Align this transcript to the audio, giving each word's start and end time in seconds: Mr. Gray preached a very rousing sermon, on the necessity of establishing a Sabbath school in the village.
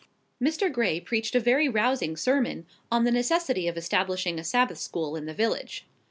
Mr. 0.41 0.73
Gray 0.73 0.99
preached 0.99 1.35
a 1.35 1.39
very 1.39 1.69
rousing 1.69 2.17
sermon, 2.17 2.65
on 2.91 3.03
the 3.03 3.11
necessity 3.11 3.67
of 3.67 3.77
establishing 3.77 4.39
a 4.39 4.43
Sabbath 4.43 4.79
school 4.79 5.15
in 5.15 5.27
the 5.27 5.31
village. 5.35 5.85